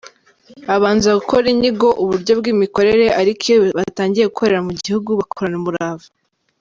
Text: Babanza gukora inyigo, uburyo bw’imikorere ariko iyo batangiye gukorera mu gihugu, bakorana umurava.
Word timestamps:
Babanza 0.67 1.09
gukora 1.19 1.45
inyigo, 1.53 1.87
uburyo 2.03 2.33
bw’imikorere 2.39 3.05
ariko 3.21 3.41
iyo 3.51 3.59
batangiye 3.77 4.25
gukorera 4.31 4.59
mu 4.67 4.73
gihugu, 4.83 5.09
bakorana 5.19 5.57
umurava. 5.61 6.07